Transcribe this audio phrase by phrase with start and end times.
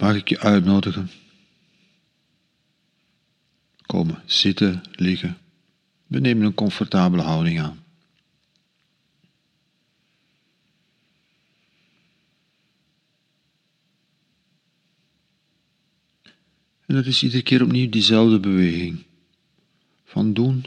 [0.00, 1.10] mag ik je uitnodigen?
[3.86, 5.38] Komen zitten, liggen.
[6.06, 7.84] We nemen een comfortabele houding aan.
[16.86, 19.04] En dat is iedere keer opnieuw diezelfde beweging.
[20.04, 20.64] Van doen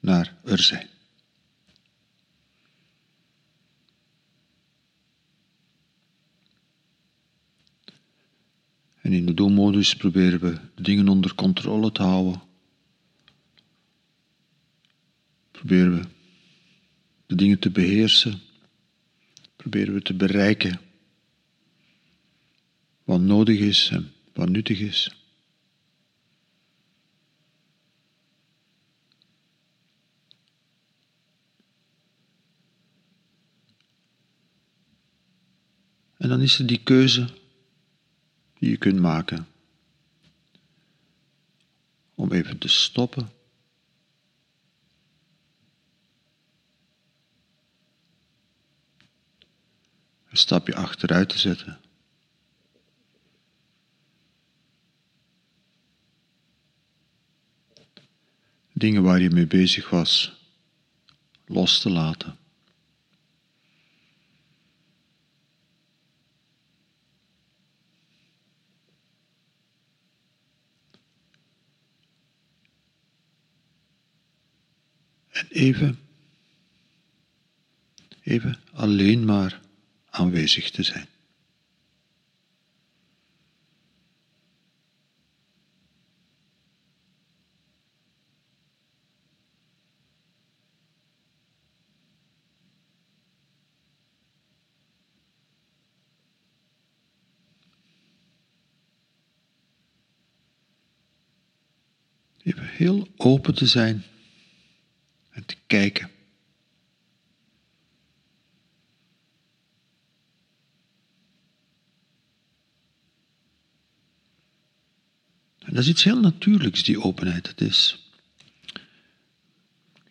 [0.00, 0.88] naar er zijn.
[9.02, 12.42] En in de doelmodus proberen we de dingen onder controle te houden.
[15.50, 16.06] Proberen we
[17.26, 18.40] de dingen te beheersen.
[19.56, 20.80] Proberen we te bereiken
[23.04, 25.16] wat nodig is en wat nuttig is.
[36.16, 37.41] En dan is er die keuze
[38.62, 39.46] die je kunt maken
[42.14, 43.30] om even te stoppen.
[50.28, 51.80] Een stapje achteruit te zetten.
[58.72, 60.32] Dingen waar je mee bezig was,
[61.46, 62.41] los te laten.
[75.48, 75.98] Even,
[78.22, 79.60] even alleen maar
[80.10, 81.06] aanwezig te zijn.
[102.82, 104.04] Heel open te zijn
[105.72, 106.10] kijken.
[115.58, 117.46] En dat is iets heel natuurlijks, die openheid.
[117.46, 118.10] Het is.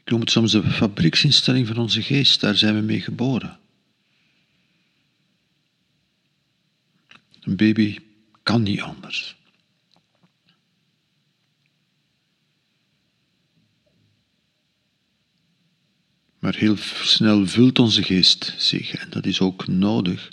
[0.04, 3.60] Ik noem het soms de fabrieksinstelling van onze geest, daar zijn we mee geboren.
[7.42, 8.00] Een baby
[8.44, 9.36] kan niet anders.
[16.52, 20.32] Maar heel snel vult onze geest zich en dat is ook nodig.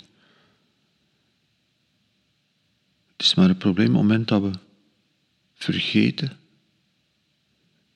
[3.11, 4.51] Het is maar een probleem op het moment dat we
[5.53, 6.37] vergeten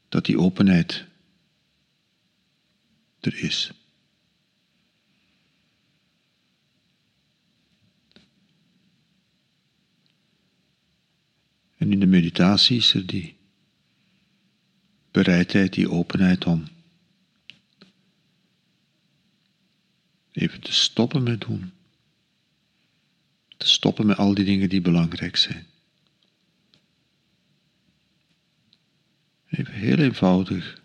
[0.09, 1.05] dat die openheid
[3.19, 3.71] er is.
[11.77, 13.35] En in de meditatie is er die
[15.11, 16.72] bereidheid, die openheid om
[20.33, 21.71] Even te stoppen met doen.
[23.57, 25.67] Te stoppen met al die dingen die belangrijk zijn.
[29.49, 30.81] Even heel eenvoudig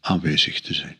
[0.00, 0.96] aanwezig te zijn.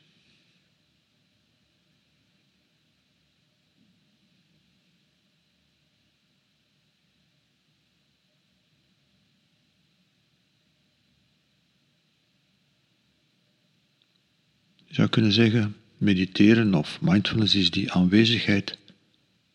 [14.94, 18.78] Zou kunnen zeggen, mediteren of mindfulness is die aanwezigheid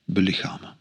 [0.05, 0.78] belichamen.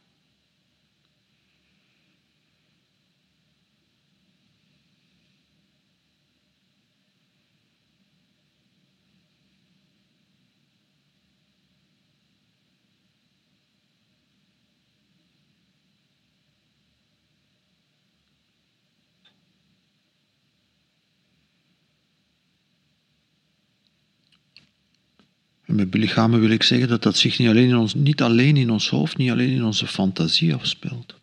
[25.79, 28.71] Met belichamen wil ik zeggen dat dat zich niet alleen in ons, niet alleen in
[28.71, 31.15] ons hoofd, niet alleen in onze fantasie afspeelt,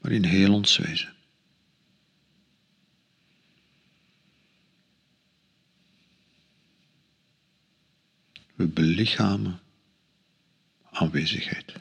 [0.00, 1.12] maar in heel ons wezen.
[8.54, 9.60] We belichamen
[10.90, 11.72] aanwezigheid.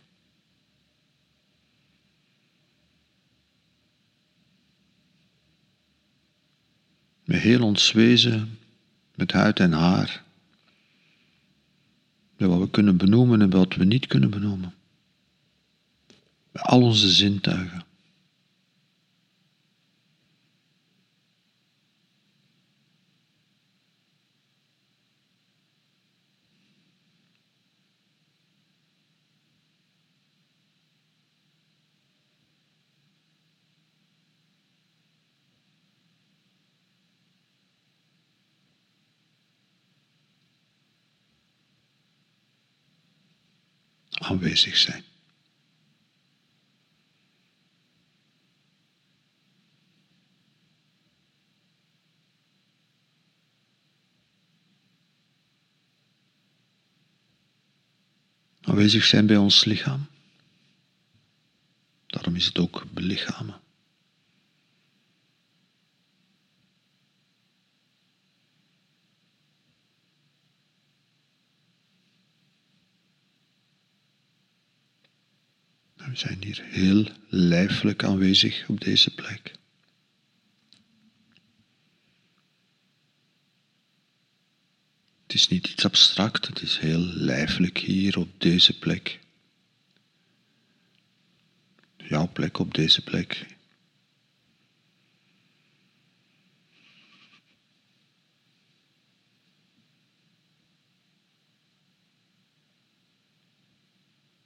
[7.23, 8.58] Met heel ons wezen
[9.19, 10.23] met huid en haar.
[12.37, 14.73] Wat we kunnen benoemen en wat we niet kunnen benoemen.
[16.51, 17.83] Met al onze zintuigen.
[44.19, 45.03] Aanwezig zijn.
[58.61, 60.07] Aanwezig zijn bij ons lichaam.
[62.07, 63.68] Daarom is het ook belichamen.
[76.09, 79.55] We zijn hier heel lijfelijk aanwezig op deze plek.
[85.23, 89.19] Het is niet iets abstract, het is heel lijfelijk hier op deze plek.
[91.97, 93.45] Jouw plek op deze plek.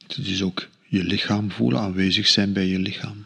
[0.08, 3.26] Het is ook je lichaam voelen, aanwezig zijn bij je lichaam.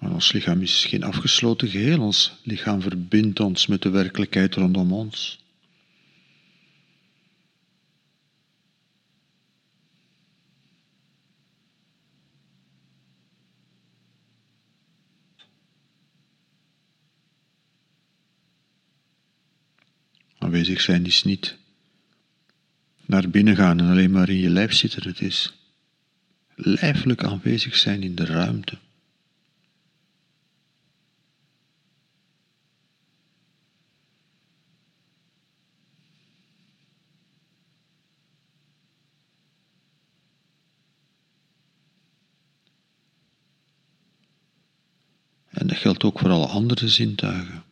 [0.00, 2.00] Ons lichaam is geen afgesloten geheel.
[2.00, 5.47] Ons lichaam verbindt ons met de werkelijkheid rondom ons.
[20.48, 21.56] Aanwezig zijn is niet
[23.06, 25.08] naar binnen gaan en alleen maar in je lijf zitten.
[25.08, 25.52] Het is
[26.54, 28.78] lijfelijk aanwezig zijn in de ruimte.
[45.48, 47.67] En dat geldt ook voor alle andere zintuigen.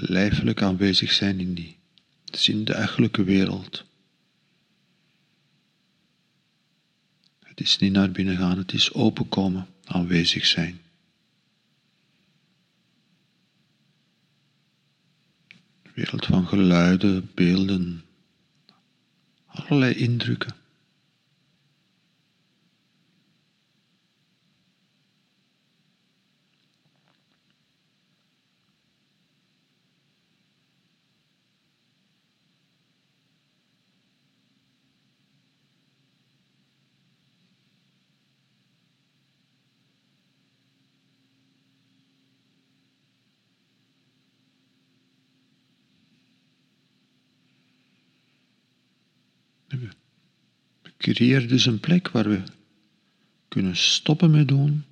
[0.00, 1.76] Lijfelijk aanwezig zijn in die
[2.24, 3.84] zintuigelijke wereld.
[7.42, 10.80] Het is niet naar binnen gaan, het is openkomen, aanwezig zijn.
[15.98, 18.04] wereld van geluiden, beelden,
[19.46, 20.54] allerlei indrukken.
[50.96, 52.42] Creëer dus een plek waar we
[53.48, 54.84] kunnen stoppen met doen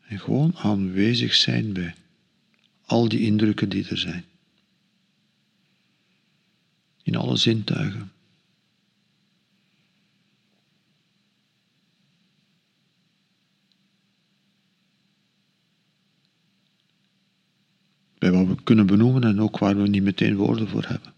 [0.00, 1.94] en gewoon aanwezig zijn bij
[2.84, 4.24] al die indrukken die er zijn.
[7.02, 8.12] In alle zintuigen.
[18.18, 21.12] Bij wat we kunnen benoemen en ook waar we niet meteen woorden voor hebben.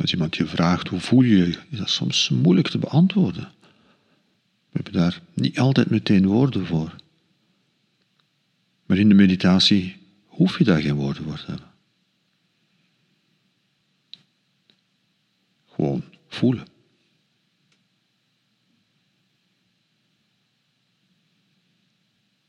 [0.00, 3.52] Als iemand je vraagt hoe voel je je, is dat soms moeilijk te beantwoorden.
[4.70, 6.94] We hebben daar niet altijd meteen woorden voor.
[8.86, 11.70] Maar in de meditatie hoef je daar geen woorden voor te hebben.
[15.66, 16.66] Gewoon voelen.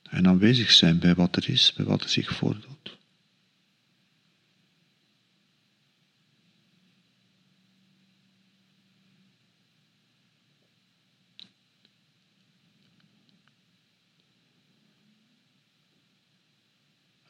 [0.03, 2.97] En aanwezig zijn bij wat er is, bij wat er zich voordoet.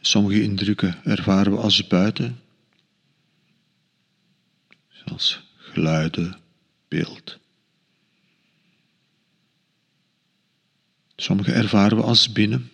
[0.09, 2.41] Sommige indrukken ervaren we als buiten,
[4.89, 6.39] zoals geluiden,
[6.87, 7.39] beeld.
[11.15, 12.71] Sommige ervaren we als binnen,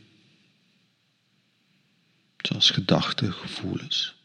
[2.38, 4.16] zoals gedachten, gevoelens.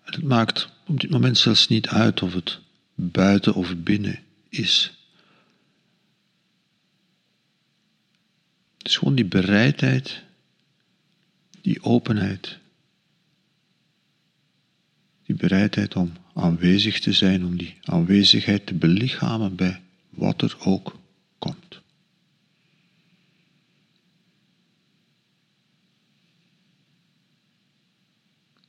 [0.00, 2.60] het maakt op dit moment zelfs niet uit of het
[2.94, 4.23] buiten of binnen
[4.58, 4.92] is.
[8.82, 10.22] Is gewoon die bereidheid,
[11.60, 12.58] die openheid,
[15.22, 20.98] die bereidheid om aanwezig te zijn, om die aanwezigheid te belichamen bij wat er ook
[21.38, 21.80] komt.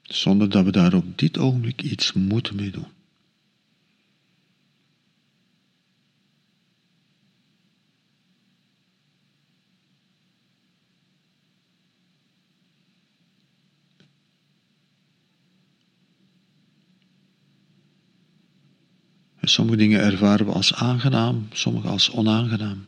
[0.01, 2.94] Zonder dat we daar op dit ogenblik iets moeten mee doen.
[19.47, 22.85] Sommige dingen ervaren we als aangenaam, sommige als onaangenaam.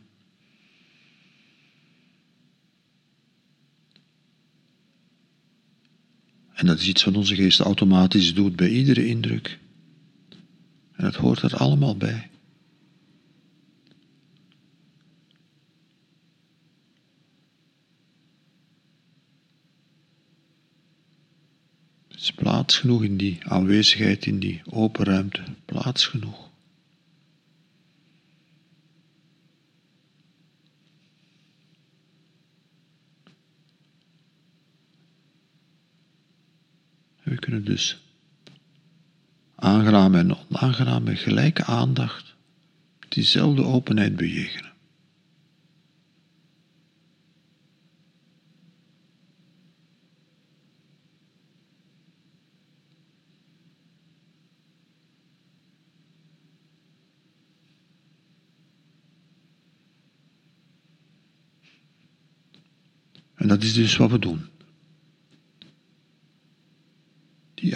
[6.58, 9.58] En dat is iets wat onze geest automatisch doet bij iedere indruk.
[10.92, 12.30] En het hoort er allemaal bij.
[22.08, 26.47] Het is plaats genoeg in die aanwezigheid, in die open ruimte, plaats genoeg.
[37.64, 37.98] Dus
[39.54, 42.34] aangenaam en onaangenaam met gelijke aandacht
[43.08, 44.72] diezelfde openheid bejegenen.
[63.34, 64.57] En dat is dus wat we doen.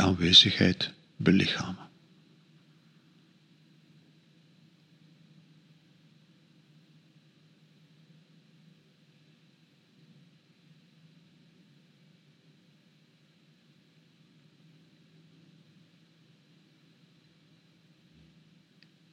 [0.03, 1.91] Aanwezigheid belichamen.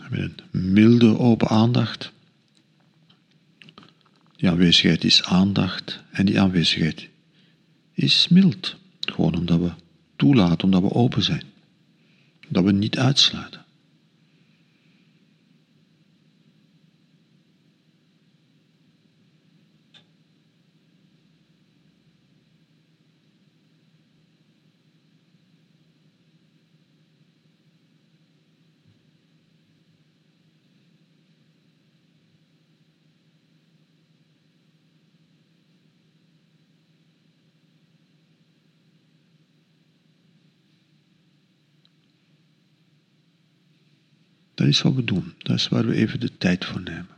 [0.10, 2.12] Met een milde open aandacht.
[4.36, 7.10] Die aanwezigheid is aandacht en die aanwezigheid
[7.94, 8.76] is mild.
[9.00, 9.72] Gewoon omdat we
[10.20, 11.44] toelaten omdat we open zijn.
[12.48, 13.59] Dat we niet uitsluiten.
[44.60, 45.34] Dat is wat we doen.
[45.38, 47.18] Dat is waar we even de tijd voor nemen.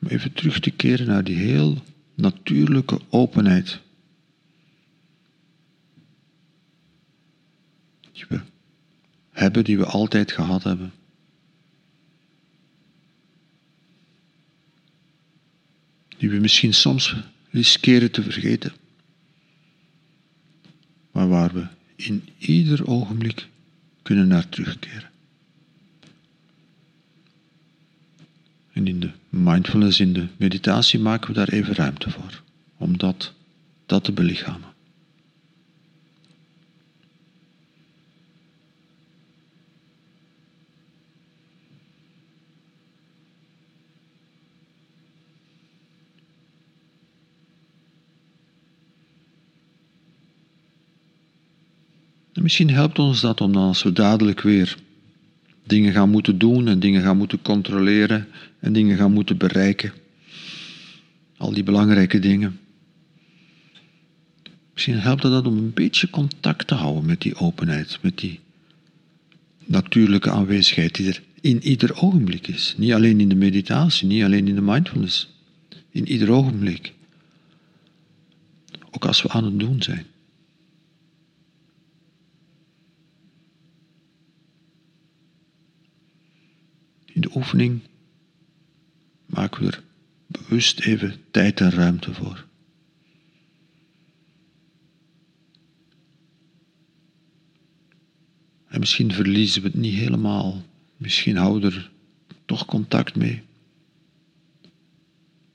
[0.00, 1.82] Om even terug te keren naar die heel
[2.14, 3.80] natuurlijke openheid.
[8.12, 8.40] Die we
[9.30, 10.92] hebben, die we altijd gehad hebben.
[16.18, 17.16] Die we misschien soms
[17.50, 18.72] riskeren te vergeten.
[21.12, 21.66] Maar waar we
[21.96, 23.48] in ieder ogenblik
[24.02, 25.10] kunnen naar terugkeren.
[28.72, 32.42] En in de mindfulness, in de meditatie maken we daar even ruimte voor,
[32.76, 33.32] om dat,
[33.86, 34.73] dat te belichamen.
[52.44, 54.76] Misschien helpt ons dat om dan als we dadelijk weer
[55.66, 58.28] dingen gaan moeten doen en dingen gaan moeten controleren
[58.60, 59.92] en dingen gaan moeten bereiken.
[61.36, 62.58] Al die belangrijke dingen.
[64.72, 68.40] Misschien helpt het dat om een beetje contact te houden met die openheid, met die
[69.64, 72.74] natuurlijke aanwezigheid die er in ieder ogenblik is.
[72.76, 75.28] Niet alleen in de meditatie, niet alleen in de mindfulness.
[75.90, 76.92] In ieder ogenblik.
[78.90, 80.06] Ook als we aan het doen zijn.
[87.14, 87.80] In de oefening
[89.26, 89.82] maken we er
[90.26, 92.46] bewust even tijd en ruimte voor.
[98.68, 100.62] En misschien verliezen we het niet helemaal.
[100.96, 101.90] Misschien houden we er
[102.44, 103.42] toch contact mee.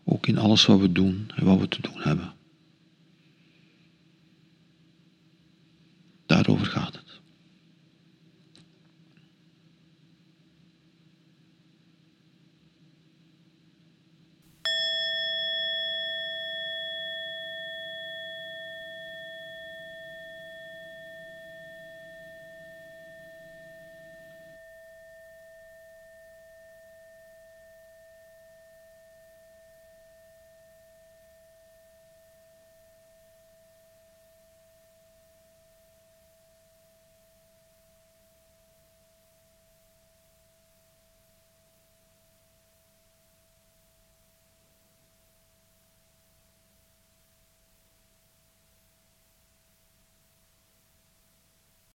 [0.03, 2.33] Ook in alles wat we doen en wat we te doen hebben.